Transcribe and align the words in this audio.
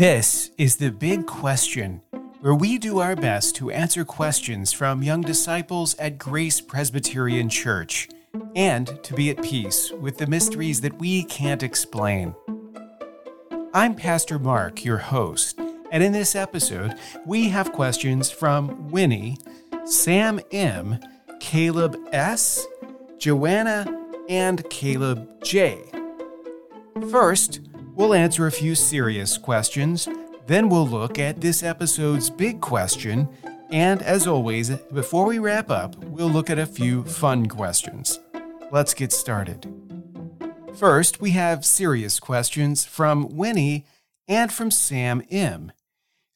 This 0.00 0.50
is 0.56 0.76
the 0.76 0.90
big 0.90 1.26
question, 1.26 2.00
where 2.40 2.54
we 2.54 2.78
do 2.78 3.00
our 3.00 3.14
best 3.14 3.54
to 3.56 3.70
answer 3.70 4.02
questions 4.02 4.72
from 4.72 5.02
young 5.02 5.20
disciples 5.20 5.94
at 5.98 6.16
Grace 6.16 6.58
Presbyterian 6.58 7.50
Church 7.50 8.08
and 8.56 8.98
to 9.04 9.12
be 9.12 9.28
at 9.28 9.42
peace 9.42 9.92
with 9.92 10.16
the 10.16 10.26
mysteries 10.26 10.80
that 10.80 10.98
we 10.98 11.24
can't 11.24 11.62
explain. 11.62 12.34
I'm 13.74 13.94
Pastor 13.94 14.38
Mark, 14.38 14.86
your 14.86 14.96
host, 14.96 15.60
and 15.92 16.02
in 16.02 16.12
this 16.12 16.34
episode, 16.34 16.94
we 17.26 17.50
have 17.50 17.70
questions 17.72 18.30
from 18.30 18.88
Winnie, 18.88 19.36
Sam 19.84 20.40
M., 20.50 20.98
Caleb 21.40 21.98
S., 22.10 22.66
Joanna, 23.18 23.84
and 24.30 24.64
Caleb 24.70 25.44
J. 25.44 25.78
First, 27.10 27.60
we'll 28.00 28.14
answer 28.14 28.46
a 28.46 28.52
few 28.52 28.74
serious 28.74 29.36
questions, 29.36 30.08
then 30.46 30.70
we'll 30.70 30.88
look 30.88 31.18
at 31.18 31.38
this 31.42 31.62
episode's 31.62 32.30
big 32.30 32.58
question, 32.58 33.28
and 33.70 34.00
as 34.00 34.26
always, 34.26 34.70
before 34.70 35.26
we 35.26 35.38
wrap 35.38 35.70
up, 35.70 35.94
we'll 36.06 36.30
look 36.30 36.48
at 36.48 36.58
a 36.58 36.64
few 36.64 37.04
fun 37.04 37.44
questions. 37.44 38.18
Let's 38.72 38.94
get 38.94 39.12
started. 39.12 39.70
First, 40.74 41.20
we 41.20 41.32
have 41.32 41.62
serious 41.62 42.18
questions 42.18 42.86
from 42.86 43.36
Winnie 43.36 43.84
and 44.26 44.50
from 44.50 44.70
Sam 44.70 45.22
M. 45.30 45.70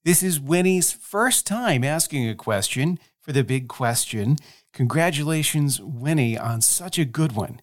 This 0.04 0.22
is 0.22 0.38
Winnie's 0.38 0.92
first 0.92 1.46
time 1.46 1.82
asking 1.82 2.28
a 2.28 2.34
question 2.34 2.98
for 3.22 3.32
the 3.32 3.42
big 3.42 3.68
question. 3.68 4.36
Congratulations, 4.74 5.80
Winnie, 5.80 6.36
on 6.36 6.60
such 6.60 6.98
a 6.98 7.06
good 7.06 7.32
one. 7.32 7.62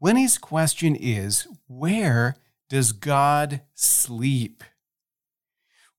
Winnie's 0.00 0.38
question 0.38 0.96
is 0.96 1.46
Where 1.66 2.36
does 2.72 2.92
God 2.92 3.60
sleep? 3.74 4.64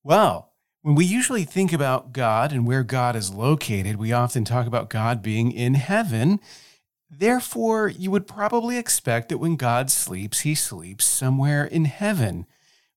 Well, 0.03 0.53
when 0.81 0.95
we 0.95 1.05
usually 1.05 1.43
think 1.43 1.71
about 1.71 2.13
God 2.13 2.51
and 2.51 2.65
where 2.65 2.81
God 2.81 3.15
is 3.15 3.31
located, 3.31 3.97
we 3.97 4.11
often 4.11 4.43
talk 4.43 4.65
about 4.65 4.89
God 4.89 5.21
being 5.21 5.51
in 5.51 5.75
heaven. 5.75 6.39
Therefore, 7.11 7.89
you 7.89 8.09
would 8.09 8.25
probably 8.25 8.79
expect 8.79 9.29
that 9.29 9.37
when 9.37 9.55
God 9.55 9.91
sleeps, 9.91 10.39
he 10.39 10.55
sleeps 10.55 11.05
somewhere 11.05 11.63
in 11.63 11.85
heaven. 11.85 12.47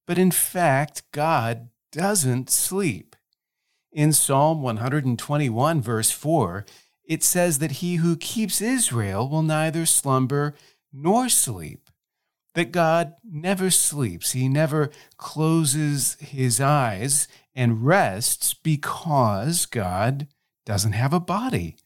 But 0.06 0.16
in 0.16 0.30
fact, 0.30 1.02
God 1.12 1.69
doesn't 1.92 2.48
sleep. 2.48 3.14
In 3.92 4.14
Psalm 4.14 4.62
121, 4.62 5.82
verse 5.82 6.10
4, 6.10 6.64
it 7.04 7.22
says 7.22 7.58
that 7.58 7.72
he 7.72 7.97
who 7.97 8.16
keeps 8.16 8.62
Israel 8.62 9.28
will 9.28 9.42
neither 9.42 9.84
slumber 9.84 10.54
nor 10.94 11.28
sleep 11.28 11.85
that 12.56 12.72
God 12.72 13.12
never 13.22 13.68
sleeps. 13.68 14.32
He 14.32 14.48
never 14.48 14.90
closes 15.18 16.14
his 16.14 16.58
eyes 16.58 17.28
and 17.54 17.84
rests 17.84 18.54
because 18.54 19.66
God 19.66 20.26
doesn't 20.64 20.92
have 20.92 21.12
a 21.12 21.20
body. 21.20 21.76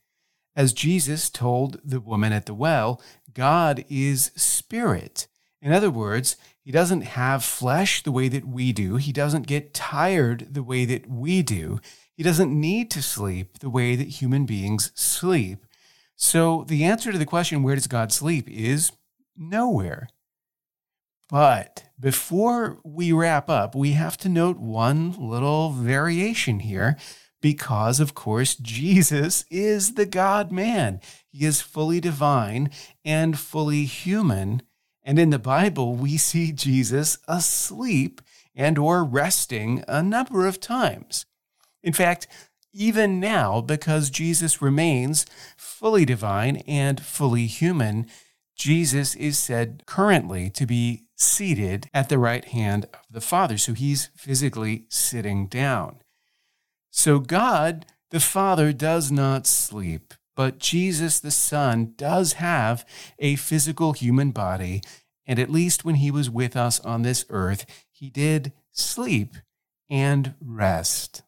As 0.55 0.73
Jesus 0.73 1.29
told 1.29 1.81
the 1.85 1.99
woman 1.99 2.33
at 2.33 2.47
the 2.47 2.55
well, 2.55 3.03
God 3.35 3.85
is 3.89 4.31
spirit. 4.37 5.27
In 5.61 5.73
other 5.73 5.91
words, 5.91 6.37
he 6.63 6.71
doesn't 6.71 7.03
have 7.03 7.43
flesh 7.43 8.05
the 8.05 8.13
way 8.13 8.29
that 8.29 8.47
we 8.47 8.73
do. 8.73 8.95
He 8.95 9.13
doesn't 9.13 9.49
get 9.49 9.75
tired 9.75 10.55
the 10.55 10.63
way 10.63 10.85
that 10.85 11.11
we 11.11 11.43
do. 11.43 11.81
He 12.17 12.23
doesn't 12.23 12.59
need 12.59 12.93
to 12.93 13.03
sleep 13.03 13.59
the 13.59 13.71
way 13.71 13.97
that 13.97 14.21
human 14.21 14.47
beings 14.47 14.93
sleep. 14.95 15.67
So 16.15 16.65
the 16.69 16.85
answer 16.85 17.11
to 17.11 17.19
the 17.19 17.27
question, 17.27 17.65
where 17.65 17.75
does 17.75 17.89
God 17.89 18.13
sleep, 18.13 18.49
is 18.49 18.93
nowhere. 19.37 20.09
But 21.31 21.85
before 21.99 22.79
we 22.85 23.13
wrap 23.13 23.49
up, 23.49 23.75
we 23.75 23.93
have 23.93 24.17
to 24.19 24.29
note 24.29 24.59
one 24.59 25.13
little 25.13 25.71
variation 25.71 26.61
here 26.61 26.97
because, 27.41 28.01
of 28.01 28.15
course, 28.15 28.57
Jesus 28.57 29.45
is 29.51 29.95
the 29.95 30.07
God 30.07 30.51
man. 30.51 31.01
He 31.31 31.47
is 31.47 31.61
fully 31.61 32.01
divine 32.01 32.71
and 33.05 33.39
fully 33.39 33.85
human. 33.85 34.63
And 35.05 35.19
in 35.19 35.31
the 35.31 35.39
Bible, 35.39 35.95
we 35.95 36.17
see 36.17 36.53
Jesus 36.53 37.19
asleep 37.29 38.21
and 38.55 38.77
or 38.77 39.05
resting 39.05 39.85
a 39.87 40.03
number 40.03 40.47
of 40.47 40.61
times. 40.61 41.27
In 41.83 41.93
fact, 41.93 42.27
even 42.73 43.21
now, 43.21 43.61
because 43.61 44.11
Jesus 44.11 44.61
remains 44.61 45.27
fully 45.57 46.05
divine 46.05 46.59
and 46.67 47.01
fully 47.01 47.47
human, 47.47 48.07
Jesus 48.55 49.15
is 49.15 49.39
said 49.39 49.85
currently 49.87 50.51
to 50.51 50.67
be 50.67 51.05
seated 51.21 51.89
at 51.93 52.09
the 52.09 52.19
right 52.19 52.45
hand 52.47 52.87
of 52.95 53.01
the 53.11 53.21
Father. 53.21 53.59
So 53.59 53.75
he's 53.75 54.11
physically 54.17 54.87
sitting 54.89 55.47
down. 55.47 56.01
So 56.91 57.19
God, 57.19 57.87
the 58.11 58.21
Father, 58.21 58.73
does 58.73 59.13
not 59.13 59.47
sleep, 59.47 60.15
but 60.35 60.59
Jesus, 60.59 61.21
the 61.21 61.31
Son, 61.31 61.93
does 61.97 62.35
have 62.35 62.87
a 63.19 63.37
physical 63.37 63.93
human 63.93 64.31
body. 64.31 64.83
And 65.27 65.39
at 65.39 65.51
least 65.51 65.85
when 65.85 65.97
he 65.97 66.11
was 66.11 66.31
with 66.31 66.57
us 66.57 66.81
on 66.81 67.03
this 67.03 67.25
earth, 67.29 67.67
he 67.91 68.11
did 68.11 68.53
sleep 68.71 69.35
and 69.89 70.35
rest. 70.41 71.23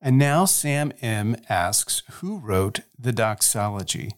And 0.00 0.18
now 0.18 0.44
Sam 0.44 0.92
M. 1.00 1.36
asks 1.48 2.02
who 2.14 2.38
wrote 2.38 2.80
the 2.98 3.12
doxology? 3.12 4.10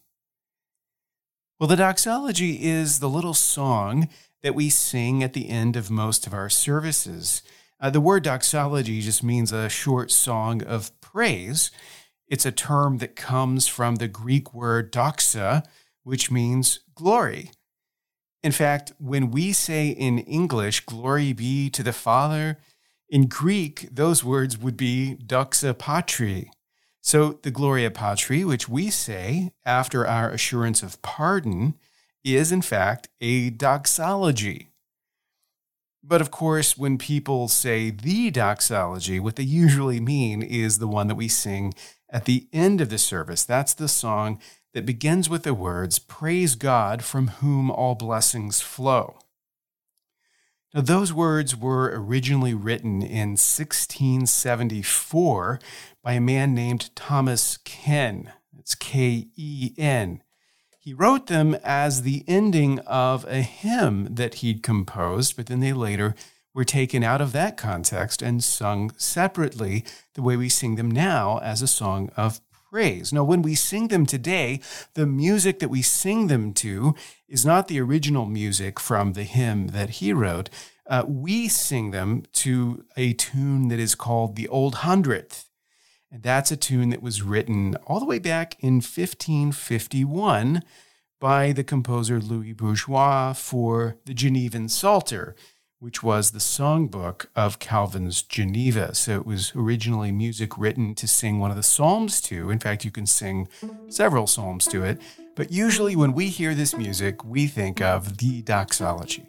Well, 1.61 1.69
the 1.69 1.77
doxology 1.77 2.65
is 2.65 2.99
the 2.99 3.09
little 3.09 3.33
song 3.33 4.09
that 4.43 4.57
we 4.57 4.69
sing 4.69 5.23
at 5.23 5.35
the 5.35 5.49
end 5.49 5.77
of 5.77 5.89
most 5.89 6.27
of 6.27 6.35
our 6.35 6.51
services. 6.51 7.43
Uh, 7.81 7.91
the 7.91 8.01
word 8.01 8.25
doxology 8.25 9.01
just 9.01 9.23
means 9.23 9.53
a 9.53 9.69
short 9.69 10.11
song 10.11 10.65
of 10.65 10.91
praise. 11.01 11.71
It's 12.27 12.45
a 12.45 12.51
term 12.51 12.99
that 12.99 13.15
comes 13.15 13.69
from 13.69 13.97
the 13.97 14.09
Greek 14.09 14.53
word 14.53 14.93
doxa, 14.93 15.65
which 16.03 16.29
means 16.29 16.81
glory. 16.97 17.53
In 18.43 18.51
fact, 18.51 18.93
when 18.99 19.31
we 19.31 19.53
say 19.53 19.91
in 19.91 20.19
English, 20.19 20.81
glory 20.81 21.33
be 21.33 21.71
to 21.71 21.85
the 21.85 21.93
Father, 21.93 22.59
in 23.09 23.29
Greek, 23.29 23.89
those 23.93 24.25
words 24.25 24.59
would 24.59 24.77
be 24.77 25.17
doxa 25.25 25.79
patri, 25.79 26.51
so 27.07 27.39
the 27.43 27.51
Gloria 27.51 27.91
Patri, 27.91 28.47
which 28.47 28.67
we 28.67 28.89
say 28.89 29.53
after 29.67 30.07
our 30.07 30.31
assurance 30.31 30.83
of 30.83 31.03
pardon, 31.03 31.75
is 32.25 32.51
in 32.51 32.63
fact 32.63 33.09
a 33.21 33.51
doxology. 33.51 34.71
But 36.03 36.23
of 36.23 36.31
course, 36.31 36.79
when 36.79 36.97
people 36.97 37.49
say 37.49 37.91
the 37.91 38.31
doxology, 38.31 39.21
what 39.21 39.37
they 39.37 39.43
usually 39.43 40.01
mean 40.01 40.43
is 40.43 40.79
the 40.79 40.89
one 40.89 41.09
that 41.09 41.15
we 41.15 41.29
sing 41.29 41.75
at 42.09 42.25
the 42.25 42.49
end 42.55 42.81
of 42.81 42.89
the 42.89 42.97
service. 42.97 43.45
That's 43.45 43.75
the 43.75 43.89
song 43.89 44.41
that 44.73 44.87
begins 44.87 45.29
with 45.29 45.43
the 45.43 45.53
words, 45.53 45.99
Praise 45.99 46.55
God 46.55 47.05
from 47.05 47.29
whom 47.29 47.71
all 47.71 47.95
blessings 47.95 48.63
flow. 48.63 49.19
Now, 50.75 50.81
those 50.81 51.13
words 51.13 51.57
were 51.57 51.93
originally 51.95 52.53
written 52.53 53.01
in 53.01 53.37
1674 53.37 55.61
by 56.03 56.15
a 56.15 56.21
man 56.21 56.53
named 56.53 56.91
Thomas 56.97 57.59
Ken. 57.59 58.33
It's 58.59 58.75
K 58.75 59.29
E 59.37 59.71
N. 59.79 60.21
He 60.81 60.93
wrote 60.93 61.29
them 61.29 61.57
as 61.63 62.03
the 62.03 62.25
ending 62.27 62.81
of 62.81 63.25
a 63.27 63.43
hymn 63.43 64.17
that 64.17 64.35
he'd 64.37 64.65
composed, 64.65 65.37
but 65.37 65.47
then 65.47 65.61
they 65.61 65.73
later 65.73 66.17
were 66.53 66.65
taken 66.65 67.05
out 67.05 67.21
of 67.21 67.31
that 67.31 67.57
context 67.57 68.21
and 68.21 68.43
sung 68.43 68.91
separately, 68.97 69.85
the 70.15 70.23
way 70.23 70.37
we 70.37 70.49
sing 70.49 70.75
them 70.75 70.91
now 70.91 71.39
as 71.39 71.63
a 71.63 71.69
song 71.69 72.11
of 72.17 72.41
praise. 72.75 73.13
Now, 73.13 73.23
when 73.23 73.43
we 73.43 73.55
sing 73.55 73.87
them 73.87 74.05
today, 74.05 74.59
the 74.95 75.07
music 75.07 75.61
that 75.61 75.69
we 75.69 75.81
sing 75.81 76.27
them 76.27 76.53
to 76.55 76.97
is 77.29 77.47
not 77.47 77.69
the 77.69 77.81
original 77.81 78.27
music 78.27 78.81
from 78.81 79.13
the 79.13 79.23
hymn 79.23 79.69
that 79.69 79.91
he 79.91 80.13
wrote. 80.13 80.51
Uh, 80.87 81.05
we 81.07 81.49
sing 81.49 81.91
them 81.91 82.25
to 82.33 82.85
a 82.97 83.13
tune 83.15 83.69
that 83.69 83.79
is 83.79 83.95
called 83.95 84.37
the 84.37 84.49
Old 84.49 84.77
Hundredth. 84.77 85.49
And 86.11 86.23
that's 86.23 86.53
a 86.53 86.57
tune 86.57 86.91
that 86.91 87.03
was 87.03 87.23
written 87.23 87.77
all 87.87 87.99
the 87.99 88.07
way 88.07 88.19
back 88.19 88.57
in 88.61 88.75
1551 88.75 90.63
by 91.21 91.53
the 91.53 91.65
composer 91.65 92.21
Louis 92.21 92.53
Bourgeois 92.53 93.33
for 93.33 93.97
the 94.05 94.15
Genevan 94.15 94.69
Psalter 94.69 95.35
which 95.85 96.03
was 96.03 96.31
the 96.31 96.39
songbook 96.39 97.27
of 97.37 97.59
Calvin's 97.59 98.23
Geneva. 98.23 98.95
So 98.95 99.17
it 99.17 99.27
was 99.27 99.53
originally 99.55 100.13
music 100.13 100.57
written 100.57 100.95
to 100.95 101.07
sing 101.07 101.39
one 101.39 101.51
of 101.51 101.59
the 101.59 101.63
Psalms 101.63 102.23
to. 102.23 102.49
In 102.49 102.59
fact, 102.59 102.87
you 102.87 102.91
can 102.91 103.05
sing 103.07 103.49
several 103.91 104.27
Psalms 104.27 104.67
to 104.69 104.83
it. 104.83 104.99
But 105.35 105.53
usually, 105.53 105.95
when 105.95 106.15
we 106.15 106.29
hear 106.29 106.55
this 106.55 106.75
music, 106.75 107.23
we 107.23 107.49
think 107.49 107.83
of 107.83 108.17
the 108.17 108.41
doxology. 108.41 109.29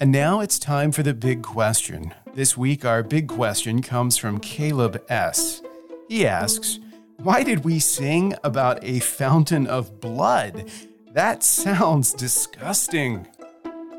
And 0.00 0.10
now 0.10 0.40
it's 0.40 0.58
time 0.58 0.92
for 0.92 1.02
the 1.02 1.12
big 1.12 1.42
question. 1.42 2.14
This 2.32 2.56
week, 2.56 2.86
our 2.86 3.02
big 3.02 3.28
question 3.28 3.82
comes 3.82 4.16
from 4.16 4.40
Caleb 4.40 5.04
S. 5.10 5.60
He 6.08 6.26
asks, 6.26 6.78
Why 7.18 7.42
did 7.42 7.66
we 7.66 7.80
sing 7.80 8.34
about 8.42 8.82
a 8.82 9.00
fountain 9.00 9.66
of 9.66 10.00
blood? 10.00 10.70
That 11.12 11.42
sounds 11.42 12.14
disgusting. 12.14 13.28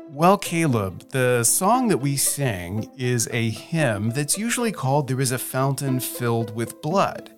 Well, 0.08 0.38
Caleb, 0.38 1.08
the 1.10 1.44
song 1.44 1.86
that 1.86 1.98
we 1.98 2.16
sing 2.16 2.90
is 2.98 3.28
a 3.30 3.50
hymn 3.50 4.10
that's 4.10 4.36
usually 4.36 4.72
called 4.72 5.06
There 5.06 5.20
is 5.20 5.30
a 5.30 5.38
Fountain 5.38 6.00
Filled 6.00 6.52
with 6.56 6.82
Blood. 6.82 7.30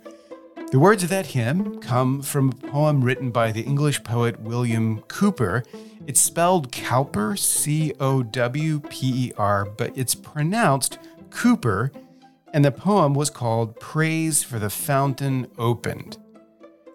The 0.75 0.81
words 0.81 1.05
of 1.05 1.09
that 1.11 1.27
hymn 1.27 1.79
come 1.79 2.21
from 2.21 2.49
a 2.49 2.53
poem 2.53 3.05
written 3.05 3.31
by 3.31 3.53
the 3.53 3.61
English 3.61 4.03
poet 4.03 4.41
William 4.41 5.03
Cowper. 5.03 5.63
It's 6.09 6.21
spelled 6.21 6.73
Cowper, 6.73 7.37
C 7.37 7.93
O 8.01 8.25
W 8.25 8.81
P 8.81 9.27
E 9.27 9.33
R, 9.39 9.67
but 9.67 9.97
it's 9.97 10.17
pronounced 10.17 10.99
Cooper 11.31 11.93
and 12.53 12.65
the 12.65 12.73
poem 12.73 13.15
was 13.15 13.31
called 13.31 13.79
Praise 13.79 14.43
for 14.43 14.59
the 14.59 14.69
Fountain 14.69 15.47
Opened. 15.59 16.19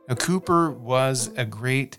Now, 0.10 0.16
Cowper 0.16 0.72
was 0.72 1.31
a 1.38 1.46
great 1.46 1.98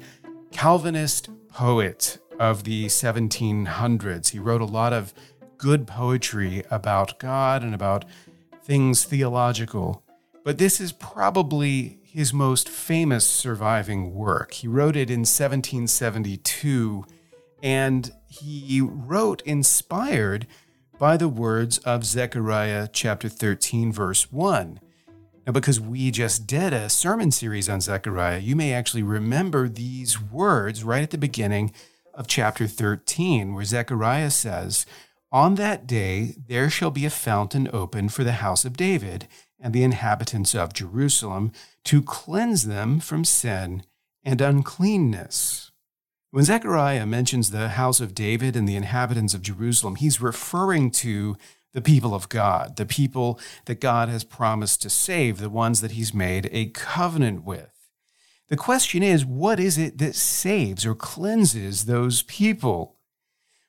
Calvinist 0.52 1.30
poet 1.48 2.18
of 2.38 2.64
the 2.64 2.88
1700s. 2.88 4.28
He 4.28 4.38
wrote 4.38 4.60
a 4.60 4.66
lot 4.66 4.92
of 4.92 5.14
good 5.56 5.86
poetry 5.86 6.62
about 6.70 7.18
God 7.18 7.62
and 7.62 7.74
about 7.74 8.04
things 8.62 9.04
theological, 9.04 10.02
but 10.44 10.58
this 10.58 10.80
is 10.80 10.92
probably 10.92 11.98
his 12.02 12.32
most 12.32 12.68
famous 12.68 13.24
surviving 13.24 14.14
work. 14.14 14.52
He 14.54 14.68
wrote 14.68 14.96
it 14.96 15.10
in 15.10 15.20
1772, 15.20 17.04
and 17.62 18.12
he 18.26 18.80
wrote 18.80 19.42
inspired 19.42 20.46
by 20.98 21.16
the 21.16 21.28
words 21.28 21.78
of 21.78 22.04
Zechariah 22.04 22.88
chapter 22.92 23.28
13, 23.28 23.92
verse 23.92 24.32
1. 24.32 24.80
Now, 25.46 25.52
because 25.52 25.80
we 25.80 26.10
just 26.10 26.46
did 26.46 26.72
a 26.72 26.88
sermon 26.88 27.30
series 27.30 27.68
on 27.68 27.80
Zechariah, 27.80 28.38
you 28.38 28.54
may 28.54 28.72
actually 28.72 29.02
remember 29.02 29.68
these 29.68 30.20
words 30.20 30.84
right 30.84 31.02
at 31.02 31.10
the 31.10 31.18
beginning 31.18 31.72
of 32.12 32.26
chapter 32.26 32.66
13, 32.66 33.54
where 33.54 33.64
Zechariah 33.64 34.30
says, 34.30 34.84
On 35.32 35.54
that 35.54 35.86
day 35.86 36.34
there 36.48 36.68
shall 36.68 36.90
be 36.90 37.06
a 37.06 37.10
fountain 37.10 37.68
opened 37.72 38.12
for 38.12 38.24
the 38.24 38.32
house 38.32 38.64
of 38.64 38.76
David 38.76 39.26
and 39.60 39.72
the 39.72 39.82
inhabitants 39.82 40.54
of 40.54 40.72
Jerusalem 40.72 41.52
to 41.84 42.02
cleanse 42.02 42.64
them 42.64 43.00
from 43.00 43.24
sin 43.24 43.84
and 44.24 44.40
uncleanness. 44.40 45.70
When 46.30 46.44
Zechariah 46.44 47.06
mentions 47.06 47.50
the 47.50 47.70
house 47.70 48.00
of 48.00 48.14
David 48.14 48.54
and 48.56 48.68
the 48.68 48.76
inhabitants 48.76 49.34
of 49.34 49.42
Jerusalem, 49.42 49.96
he's 49.96 50.20
referring 50.20 50.90
to 50.92 51.36
the 51.72 51.80
people 51.80 52.14
of 52.14 52.28
God, 52.28 52.76
the 52.76 52.86
people 52.86 53.38
that 53.66 53.80
God 53.80 54.08
has 54.08 54.24
promised 54.24 54.82
to 54.82 54.90
save, 54.90 55.38
the 55.38 55.50
ones 55.50 55.80
that 55.80 55.92
he's 55.92 56.14
made 56.14 56.48
a 56.52 56.66
covenant 56.66 57.44
with. 57.44 57.70
The 58.48 58.56
question 58.56 59.02
is, 59.02 59.24
what 59.24 59.60
is 59.60 59.78
it 59.78 59.98
that 59.98 60.16
saves 60.16 60.84
or 60.84 60.94
cleanses 60.94 61.84
those 61.84 62.22
people? 62.22 62.96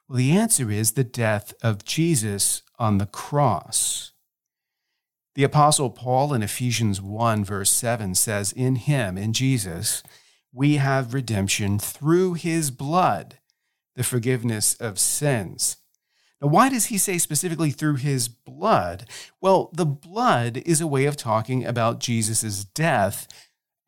Well, 0.07 0.17
the 0.17 0.31
answer 0.31 0.71
is 0.71 0.91
the 0.91 1.03
death 1.03 1.53
of 1.61 1.85
Jesus 1.85 2.63
on 2.79 2.97
the 2.97 3.05
cross. 3.05 4.13
The 5.41 5.45
Apostle 5.45 5.89
Paul 5.89 6.35
in 6.35 6.43
Ephesians 6.43 7.01
1, 7.01 7.43
verse 7.43 7.71
7 7.71 8.13
says, 8.13 8.51
In 8.51 8.75
him, 8.75 9.17
in 9.17 9.33
Jesus, 9.33 10.03
we 10.53 10.75
have 10.75 11.15
redemption 11.15 11.79
through 11.79 12.35
his 12.35 12.69
blood, 12.69 13.39
the 13.95 14.03
forgiveness 14.03 14.75
of 14.75 14.99
sins. 14.99 15.77
Now, 16.39 16.49
why 16.49 16.69
does 16.69 16.85
he 16.85 16.99
say 16.99 17.17
specifically 17.17 17.71
through 17.71 17.95
his 17.95 18.27
blood? 18.27 19.09
Well, 19.41 19.71
the 19.73 19.87
blood 19.87 20.57
is 20.57 20.79
a 20.79 20.85
way 20.85 21.05
of 21.05 21.17
talking 21.17 21.65
about 21.65 21.99
Jesus' 21.99 22.63
death 22.63 23.27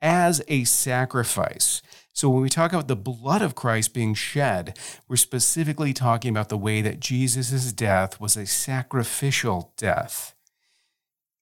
as 0.02 0.42
a 0.48 0.64
sacrifice. 0.64 1.84
So, 2.14 2.32
when 2.32 2.42
we 2.42 2.50
talk 2.50 2.74
about 2.74 2.88
the 2.88 2.96
blood 2.96 3.44
of 3.44 3.54
Christ 3.54 3.94
being 3.94 4.16
shed, 4.16 4.80
we're 5.08 5.18
specifically 5.18 5.94
talking 5.94 6.32
about 6.32 6.50
the 6.50 6.58
way 6.58 6.82
that 6.82 7.00
Jesus' 7.00 7.72
death 7.74 8.20
was 8.20 8.36
a 8.36 8.48
sacrificial 8.48 9.72
death. 9.78 10.33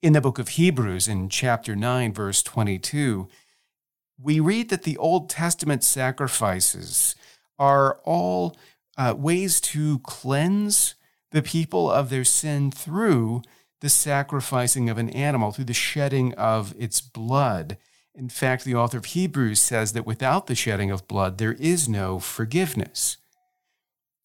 In 0.02 0.14
the 0.14 0.22
book 0.22 0.40
of 0.40 0.50
Hebrews, 0.50 1.08
in 1.08 1.30
chapter 1.30 1.76
9, 1.76 2.12
verse 2.12 2.42
22, 2.42 3.28
we 4.20 4.40
read 4.40 4.70
that 4.70 4.82
the 4.82 4.98
Old 4.98 5.30
Testament 5.30 5.84
sacrifices 5.84 7.14
are 7.60 8.00
all 8.04 8.58
uh, 8.98 9.14
ways 9.16 9.62
to 9.62 10.00
cleanse 10.00 10.96
the 11.30 11.44
people 11.44 11.92
of 11.92 12.10
their 12.10 12.24
sin 12.24 12.72
through 12.72 13.44
the 13.82 13.90
sacrificing 13.90 14.90
of 14.90 14.98
an 14.98 15.12
animal, 15.12 15.52
through 15.52 15.66
the 15.66 15.74
shedding 15.74 16.34
of 16.34 16.74
its 16.80 17.00
blood. 17.00 17.78
In 18.16 18.28
fact, 18.28 18.64
the 18.64 18.74
author 18.74 18.98
of 18.98 19.06
Hebrews 19.06 19.62
says 19.62 19.94
that 19.94 20.08
without 20.08 20.48
the 20.48 20.56
shedding 20.56 20.90
of 20.90 21.08
blood, 21.08 21.38
there 21.38 21.54
is 21.54 21.88
no 21.88 22.18
forgiveness. 22.18 23.18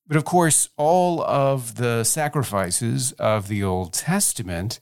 But 0.07 0.17
of 0.17 0.25
course, 0.25 0.71
all 0.79 1.23
of 1.23 1.75
the 1.75 2.03
sacrifices 2.05 3.13
of 3.13 3.49
the 3.49 3.63
Old 3.63 3.93
Testament 3.93 4.81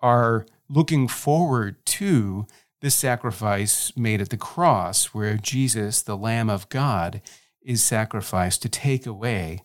are 0.00 0.46
looking 0.68 1.08
forward 1.08 1.84
to 1.86 2.46
the 2.80 2.90
sacrifice 2.90 3.92
made 3.96 4.20
at 4.20 4.30
the 4.30 4.36
cross, 4.36 5.06
where 5.06 5.36
Jesus, 5.36 6.02
the 6.02 6.16
Lamb 6.16 6.48
of 6.48 6.68
God, 6.68 7.20
is 7.62 7.82
sacrificed 7.82 8.62
to 8.62 8.68
take 8.68 9.06
away 9.06 9.60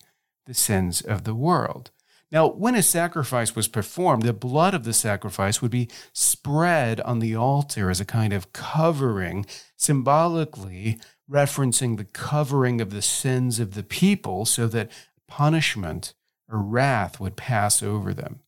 the 0.46 0.54
sins 0.54 1.00
of 1.00 1.24
the 1.24 1.34
world. 1.34 1.90
Now, 2.32 2.48
when 2.48 2.74
a 2.74 2.82
sacrifice 2.82 3.54
was 3.54 3.68
performed, 3.68 4.24
the 4.24 4.32
blood 4.32 4.74
of 4.74 4.82
the 4.84 4.92
sacrifice 4.92 5.62
would 5.62 5.70
be 5.70 5.88
spread 6.12 7.00
on 7.02 7.20
the 7.20 7.36
altar 7.36 7.90
as 7.90 8.00
a 8.00 8.04
kind 8.04 8.32
of 8.32 8.52
covering, 8.52 9.46
symbolically 9.76 10.98
referencing 11.30 11.96
the 11.96 12.04
covering 12.04 12.80
of 12.80 12.90
the 12.90 13.02
sins 13.02 13.60
of 13.60 13.74
the 13.74 13.84
people 13.84 14.44
so 14.44 14.66
that 14.66 14.90
punishment 15.28 16.14
or 16.50 16.58
wrath 16.58 17.20
would 17.20 17.36
pass 17.36 17.82
over 17.82 18.12
them. 18.12 18.40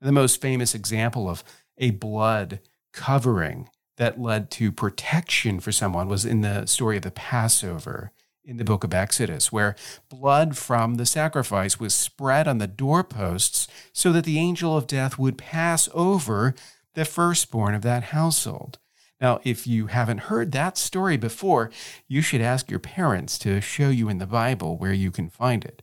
The 0.00 0.12
most 0.12 0.40
famous 0.40 0.74
example 0.74 1.28
of 1.28 1.42
a 1.76 1.90
blood 1.90 2.60
covering 2.92 3.68
that 3.96 4.20
led 4.20 4.50
to 4.52 4.70
protection 4.70 5.60
for 5.60 5.72
someone 5.72 6.08
was 6.08 6.24
in 6.24 6.40
the 6.40 6.66
story 6.66 6.96
of 6.96 7.02
the 7.02 7.10
Passover 7.10 8.12
in 8.44 8.56
the 8.56 8.64
book 8.64 8.82
of 8.84 8.94
Exodus, 8.94 9.52
where 9.52 9.76
blood 10.08 10.56
from 10.56 10.94
the 10.94 11.04
sacrifice 11.04 11.78
was 11.78 11.94
spread 11.94 12.48
on 12.48 12.58
the 12.58 12.66
doorposts 12.66 13.68
so 13.92 14.10
that 14.12 14.24
the 14.24 14.38
angel 14.38 14.76
of 14.76 14.86
death 14.86 15.18
would 15.18 15.36
pass 15.36 15.88
over 15.92 16.54
the 16.94 17.04
firstborn 17.04 17.74
of 17.74 17.82
that 17.82 18.04
household. 18.04 18.78
Now, 19.20 19.40
if 19.44 19.66
you 19.66 19.88
haven't 19.88 20.18
heard 20.18 20.52
that 20.52 20.78
story 20.78 21.16
before, 21.16 21.70
you 22.06 22.22
should 22.22 22.40
ask 22.40 22.70
your 22.70 22.80
parents 22.80 23.36
to 23.40 23.60
show 23.60 23.90
you 23.90 24.08
in 24.08 24.18
the 24.18 24.26
Bible 24.26 24.78
where 24.78 24.92
you 24.92 25.10
can 25.10 25.28
find 25.28 25.64
it. 25.64 25.82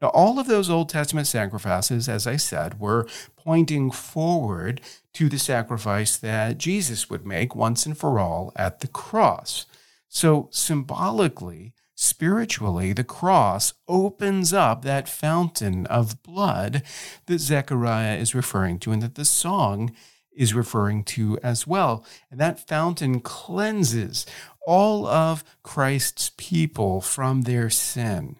Now, 0.00 0.08
all 0.08 0.38
of 0.38 0.46
those 0.46 0.70
Old 0.70 0.88
Testament 0.88 1.26
sacrifices, 1.26 2.08
as 2.08 2.26
I 2.26 2.36
said, 2.36 2.78
were 2.78 3.06
pointing 3.36 3.90
forward 3.90 4.80
to 5.14 5.28
the 5.28 5.38
sacrifice 5.38 6.16
that 6.16 6.58
Jesus 6.58 7.10
would 7.10 7.26
make 7.26 7.56
once 7.56 7.84
and 7.84 7.98
for 7.98 8.20
all 8.20 8.52
at 8.54 8.80
the 8.80 8.86
cross. 8.86 9.66
So, 10.08 10.48
symbolically, 10.52 11.72
spiritually, 11.96 12.92
the 12.92 13.02
cross 13.02 13.74
opens 13.88 14.52
up 14.52 14.82
that 14.82 15.08
fountain 15.08 15.84
of 15.86 16.22
blood 16.22 16.82
that 17.26 17.40
Zechariah 17.40 18.16
is 18.18 18.36
referring 18.36 18.78
to 18.80 18.92
and 18.92 19.02
that 19.02 19.16
the 19.16 19.24
song 19.24 19.94
is 20.32 20.54
referring 20.54 21.02
to 21.02 21.36
as 21.42 21.66
well. 21.66 22.04
And 22.30 22.38
that 22.38 22.66
fountain 22.68 23.20
cleanses 23.20 24.24
all 24.64 25.06
of 25.06 25.42
Christ's 25.64 26.30
people 26.36 27.00
from 27.00 27.42
their 27.42 27.68
sin. 27.68 28.36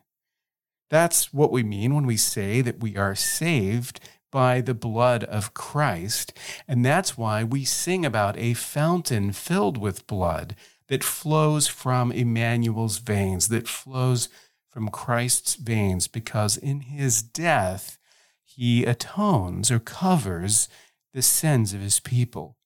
That's 0.91 1.33
what 1.33 1.53
we 1.53 1.63
mean 1.63 1.95
when 1.95 2.07
we 2.07 2.17
say 2.17 2.61
that 2.63 2.81
we 2.81 2.97
are 2.97 3.15
saved 3.15 4.01
by 4.31 4.61
the 4.61 4.75
blood 4.75 5.25
of 5.25 5.55
Christ. 5.55 6.33
And 6.67 6.85
that's 6.85 7.17
why 7.17 7.45
we 7.45 7.65
sing 7.65 8.05
about 8.05 8.39
a 8.39 8.55
fountain 8.55 9.33
filled 9.33 9.79
with 9.79 10.07
blood 10.07 10.55
that 10.89 11.05
flows 11.05 11.67
from 11.67 12.11
Emmanuel's 12.11 12.99
veins, 12.99 13.49
that 13.49 13.69
flows 13.69 14.29
from 14.71 14.89
Christ's 14.89 15.55
veins, 15.55 16.09
because 16.09 16.57
in 16.57 16.81
his 16.81 17.23
death, 17.23 17.99
he 18.45 18.85
atones 18.85 19.71
or 19.71 19.79
covers 19.79 20.69
the 21.13 21.23
sins 21.23 21.75
of 21.75 21.81
his 21.81 22.01
people. 22.01 22.57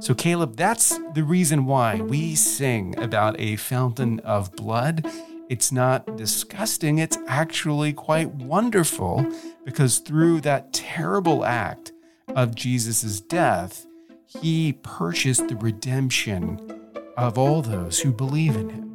So, 0.00 0.14
Caleb, 0.14 0.56
that's 0.56 0.98
the 1.14 1.24
reason 1.24 1.66
why 1.66 1.96
we 1.96 2.36
sing 2.36 2.98
about 2.98 3.38
a 3.40 3.56
fountain 3.56 4.20
of 4.20 4.54
blood 4.54 5.04
it's 5.48 5.72
not 5.72 6.16
disgusting, 6.16 6.98
it's 6.98 7.18
actually 7.26 7.92
quite 7.92 8.34
wonderful 8.34 9.26
because 9.64 9.98
through 9.98 10.40
that 10.42 10.72
terrible 10.72 11.44
act 11.44 11.92
of 12.28 12.54
Jesus' 12.54 13.20
death, 13.20 13.86
he 14.26 14.72
purchased 14.82 15.48
the 15.48 15.56
redemption 15.56 16.80
of 17.16 17.36
all 17.36 17.62
those 17.62 18.00
who 18.00 18.12
believe 18.12 18.56
in 18.56 18.70
him. 18.70 18.92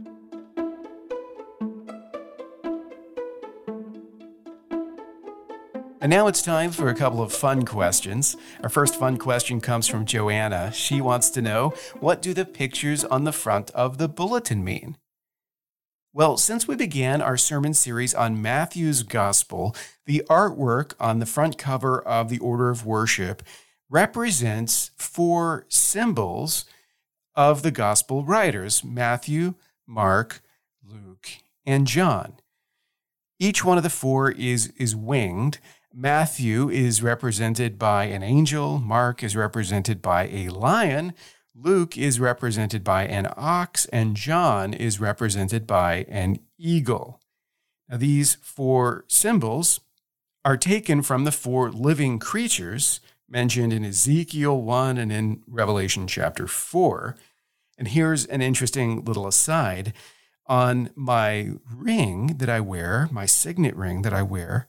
And 6.00 6.12
now 6.12 6.28
it's 6.28 6.42
time 6.42 6.72
for 6.72 6.90
a 6.90 6.96
couple 6.96 7.22
of 7.22 7.34
fun 7.34 7.66
questions. 7.66 8.38
Our 8.64 8.70
first 8.70 8.96
fun 8.96 9.18
question 9.18 9.60
comes 9.60 9.88
from 9.88 10.06
Joanna. 10.06 10.72
She 10.72 11.02
wants 11.02 11.30
to 11.32 11.42
know 11.42 11.74
what 12.00 12.22
do 12.22 12.34
the 12.34 12.46
pictures 12.46 13.04
on 13.04 13.24
the 13.24 13.32
front 13.32 13.72
of 13.72 13.98
the 13.98 14.08
bulletin 14.08 14.64
mean? 14.64 14.98
Well, 16.14 16.38
since 16.38 16.68
we 16.68 16.76
began 16.76 17.22
our 17.22 17.38
sermon 17.38 17.74
series 17.74 18.16
on 18.16 18.42
Matthew's 18.42 19.04
Gospel, 19.04 19.76
the 20.06 20.24
artwork 20.30 20.94
on 21.00 21.20
the 21.20 21.26
front 21.26 21.58
cover 21.58 22.02
of 22.02 22.30
the 22.30 22.40
Order 22.40 22.70
of 22.70 22.86
Worship 22.86 23.44
represents 23.90 24.92
four 24.98 25.66
symbols 25.70 26.66
of 27.36 27.62
the 27.62 27.72
Gospel 27.72 28.24
writers 28.24 28.84
Matthew, 28.84 29.56
Mark, 29.86 30.42
Luke, 30.84 31.28
and 31.66 31.86
John. 31.86 32.38
Each 33.38 33.64
one 33.64 33.78
of 33.78 33.84
the 33.84 33.90
four 33.90 34.32
is, 34.32 34.74
is 34.78 34.96
winged. 34.96 35.60
Matthew 35.94 36.70
is 36.70 37.04
represented 37.04 37.78
by 37.78 38.06
an 38.06 38.24
angel, 38.24 38.80
Mark 38.80 39.24
is 39.24 39.36
represented 39.36 40.02
by 40.02 40.28
a 40.28 40.50
lion, 40.50 41.14
Luke 41.60 41.98
is 41.98 42.20
represented 42.20 42.84
by 42.84 43.06
an 43.06 43.28
ox, 43.36 43.86
and 43.88 44.16
John 44.16 44.76
is 44.76 45.00
represented 45.00 45.66
by 45.66 46.06
an 46.08 46.38
eagle. 46.60 47.20
Now, 47.90 47.98
these 47.98 48.36
four 48.36 49.06
symbols 49.08 49.80
are 50.46 50.56
taken 50.56 51.02
from 51.02 51.24
the 51.24 51.32
four 51.32 51.72
living 51.72 52.20
creatures 52.20 53.02
mentioned 53.28 53.74
in 53.74 53.84
Ezekiel 53.84 54.62
1 54.62 55.00
and 55.00 55.12
in 55.12 55.42
Revelation 55.48 56.06
chapter 56.06 56.46
4. 56.46 57.16
And 57.78 57.88
here's 57.88 58.26
an 58.28 58.44
interesting 58.44 59.04
little 59.04 59.26
aside. 59.26 59.94
On 60.46 60.92
my 60.96 61.54
ring 61.74 62.38
that 62.38 62.50
I 62.50 62.60
wear, 62.60 63.10
my 63.12 63.26
signet 63.26 63.76
ring 63.76 64.04
that 64.04 64.14
I 64.14 64.22
wear, 64.22 64.68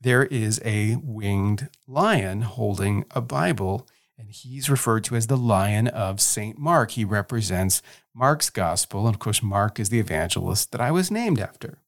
there 0.00 0.24
is 0.24 0.60
a 0.66 0.96
winged 1.02 1.68
lion 1.86 2.42
holding 2.42 3.06
a 3.10 3.22
Bible, 3.22 3.88
and 4.20 4.30
he's 4.30 4.68
referred 4.68 5.02
to 5.04 5.16
as 5.16 5.28
the 5.28 5.36
Lion 5.36 5.88
of 5.88 6.20
St. 6.20 6.58
Mark. 6.58 6.92
He 6.92 7.04
represents 7.06 7.80
Mark's 8.14 8.50
gospel, 8.50 9.06
and 9.06 9.14
of 9.14 9.18
course, 9.18 9.42
Mark 9.42 9.80
is 9.80 9.88
the 9.88 9.98
evangelist 9.98 10.72
that 10.72 10.80
I 10.80 10.90
was 10.90 11.10
named 11.10 11.40
after. 11.40 11.78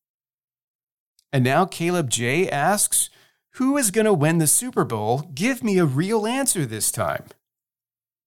And 1.30 1.44
now 1.44 1.66
Caleb 1.66 2.08
J 2.08 2.48
asks, 2.48 3.10
Who 3.56 3.76
is 3.76 3.90
going 3.90 4.06
to 4.06 4.14
win 4.14 4.38
the 4.38 4.46
Super 4.46 4.84
Bowl? 4.84 5.30
Give 5.34 5.62
me 5.62 5.78
a 5.78 5.84
real 5.84 6.26
answer 6.26 6.64
this 6.64 6.90
time. 6.90 7.26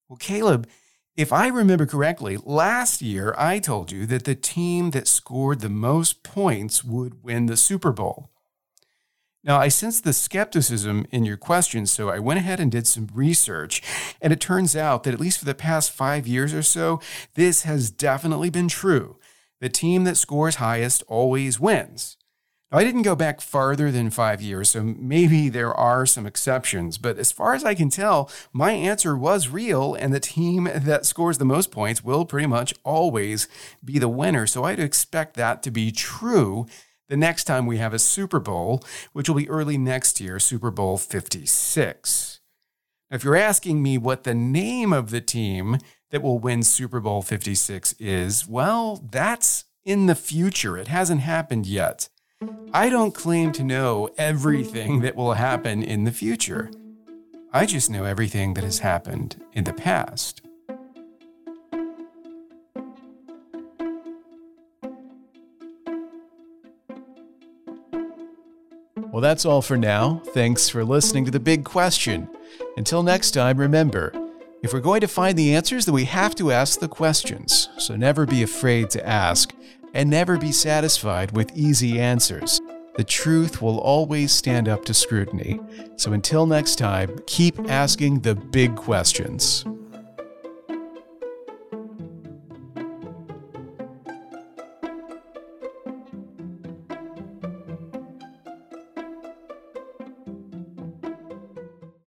Well, 0.07 0.17
Caleb, 0.17 0.67
if 1.17 1.33
I 1.33 1.47
remember 1.47 1.87
correctly, 1.87 2.37
last 2.43 3.01
year 3.01 3.33
I 3.37 3.57
told 3.57 3.91
you 3.91 4.05
that 4.05 4.25
the 4.25 4.35
team 4.35 4.91
that 4.91 5.07
scored 5.07 5.61
the 5.61 5.69
most 5.69 6.21
points 6.21 6.83
would 6.83 7.23
win 7.23 7.47
the 7.47 7.57
Super 7.57 7.91
Bowl. 7.91 8.29
Now, 9.45 9.59
I 9.59 9.67
sense 9.67 10.01
the 10.01 10.11
skepticism 10.11 11.05
in 11.11 11.23
your 11.23 11.37
question, 11.37 11.85
so 11.85 12.09
I 12.09 12.17
went 12.17 12.39
ahead 12.39 12.59
and 12.59 12.71
did 12.71 12.87
some 12.87 13.07
research. 13.13 13.83
And 14.19 14.33
it 14.33 14.41
turns 14.41 14.75
out 14.75 15.03
that, 15.03 15.13
at 15.13 15.19
least 15.19 15.37
for 15.37 15.45
the 15.45 15.53
past 15.53 15.91
five 15.91 16.25
years 16.25 16.51
or 16.51 16.63
so, 16.63 16.99
this 17.35 17.61
has 17.61 17.91
definitely 17.91 18.49
been 18.49 18.67
true. 18.67 19.17
The 19.61 19.69
team 19.69 20.03
that 20.05 20.17
scores 20.17 20.55
highest 20.55 21.03
always 21.07 21.59
wins. 21.59 22.17
Now, 22.71 22.79
I 22.79 22.83
didn't 22.83 23.03
go 23.03 23.15
back 23.15 23.39
farther 23.39 23.91
than 23.91 24.09
five 24.09 24.41
years, 24.41 24.69
so 24.69 24.81
maybe 24.81 25.49
there 25.49 25.73
are 25.75 26.07
some 26.07 26.25
exceptions. 26.25 26.97
But 26.97 27.19
as 27.19 27.31
far 27.31 27.53
as 27.53 27.63
I 27.63 27.75
can 27.75 27.91
tell, 27.91 28.31
my 28.51 28.71
answer 28.71 29.15
was 29.15 29.49
real, 29.49 29.93
and 29.93 30.11
the 30.11 30.19
team 30.19 30.67
that 30.73 31.05
scores 31.05 31.37
the 31.37 31.45
most 31.45 31.69
points 31.69 32.03
will 32.03 32.25
pretty 32.25 32.47
much 32.47 32.73
always 32.83 33.47
be 33.83 33.99
the 33.99 34.09
winner. 34.09 34.47
So 34.47 34.63
I'd 34.63 34.79
expect 34.79 35.35
that 35.35 35.61
to 35.61 35.69
be 35.69 35.91
true 35.91 36.65
the 37.07 37.17
next 37.17 37.43
time 37.43 37.65
we 37.65 37.77
have 37.77 37.93
a 37.93 37.99
Super 37.99 38.39
Bowl, 38.39 38.83
which 39.13 39.29
will 39.29 39.35
be 39.35 39.49
early 39.49 39.77
next 39.77 40.19
year, 40.19 40.39
Super 40.39 40.71
Bowl 40.71 40.97
56. 40.97 42.39
Now, 43.09 43.15
if 43.15 43.23
you're 43.23 43.35
asking 43.35 43.83
me 43.83 43.97
what 43.97 44.23
the 44.23 44.33
name 44.33 44.91
of 44.91 45.11
the 45.11 45.21
team 45.21 45.77
that 46.11 46.23
will 46.23 46.39
win 46.39 46.63
Super 46.63 46.99
Bowl 46.99 47.21
56 47.21 47.93
is, 47.99 48.47
well, 48.47 49.03
that's 49.11 49.65
in 49.83 50.07
the 50.07 50.15
future. 50.15 50.77
It 50.77 50.87
hasn't 50.87 51.21
happened 51.21 51.67
yet. 51.67 52.09
I 52.73 52.89
don't 52.89 53.13
claim 53.13 53.51
to 53.53 53.63
know 53.63 54.09
everything 54.17 55.01
that 55.01 55.15
will 55.15 55.33
happen 55.33 55.83
in 55.83 56.03
the 56.03 56.11
future. 56.11 56.71
I 57.53 57.65
just 57.65 57.89
know 57.89 58.03
everything 58.03 58.55
that 58.55 58.63
has 58.63 58.79
happened 58.79 59.41
in 59.53 59.63
the 59.63 59.73
past. 59.73 60.41
Well, 69.15 69.21
that's 69.21 69.45
all 69.45 69.61
for 69.61 69.77
now. 69.77 70.21
Thanks 70.33 70.67
for 70.67 70.83
listening 70.83 71.23
to 71.23 71.31
The 71.31 71.39
Big 71.39 71.63
Question. 71.63 72.27
Until 72.75 73.01
next 73.01 73.31
time, 73.31 73.57
remember 73.57 74.11
if 74.61 74.73
we're 74.73 74.81
going 74.81 74.99
to 74.99 75.07
find 75.07 75.37
the 75.37 75.55
answers, 75.55 75.85
then 75.85 75.95
we 75.95 76.03
have 76.03 76.35
to 76.35 76.51
ask 76.51 76.81
the 76.81 76.89
questions. 76.89 77.69
So 77.77 77.95
never 77.95 78.25
be 78.25 78.43
afraid 78.43 78.89
to 78.89 79.07
ask, 79.07 79.53
and 79.93 80.09
never 80.09 80.37
be 80.37 80.51
satisfied 80.51 81.31
with 81.31 81.55
easy 81.55 81.97
answers. 81.97 82.59
The 82.97 83.05
truth 83.05 83.61
will 83.61 83.79
always 83.79 84.33
stand 84.33 84.67
up 84.67 84.83
to 84.83 84.93
scrutiny. 84.93 85.61
So 85.95 86.11
until 86.11 86.45
next 86.45 86.75
time, 86.75 87.17
keep 87.25 87.57
asking 87.69 88.19
the 88.19 88.35
big 88.35 88.75
questions. 88.75 89.63